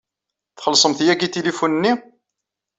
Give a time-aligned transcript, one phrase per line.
[0.55, 1.93] Txellṣemt yagi tinfulin-nni?